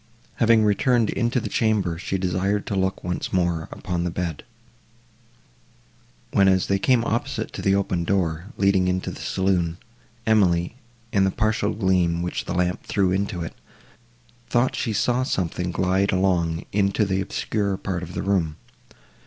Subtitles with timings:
[0.37, 4.43] Having returned into the chamber, she desired to look once more upon the bed,
[6.33, 9.77] when, as they came opposite to the open door, leading into the saloon,
[10.25, 10.75] Emily,
[11.11, 13.53] in the partial gleam, which the lamp threw into it,
[14.49, 18.57] thought she saw something glide along into the obscurer part of the room.